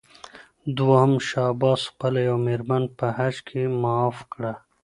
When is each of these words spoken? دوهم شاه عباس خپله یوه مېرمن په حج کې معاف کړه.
دوهم 0.77 1.11
شاه 1.27 1.49
عباس 1.53 1.81
خپله 1.91 2.19
یوه 2.27 2.41
مېرمن 2.45 2.83
په 2.97 3.05
حج 3.17 3.35
کې 3.47 3.61
معاف 3.81 4.17
کړه. 4.33 4.53